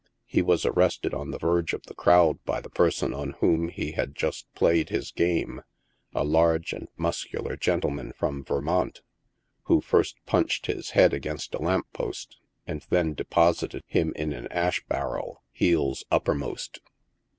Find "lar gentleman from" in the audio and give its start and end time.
7.39-8.43